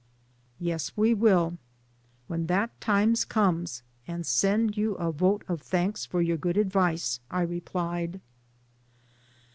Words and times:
"Yes, 0.59 0.91
we 0.95 1.13
will 1.13 1.59
when 2.25 2.47
that 2.47 2.81
times 2.81 3.23
comes 3.23 3.83
and 4.07 4.25
send 4.25 4.75
you 4.75 4.95
a 4.95 5.11
vote 5.11 5.43
of 5.47 5.61
thanks 5.61 6.07
for 6.07 6.23
your 6.23 6.37
good 6.37 6.57
ad 6.57 6.71
vice," 6.71 7.19
I 7.29 7.43
replied. 7.43 8.19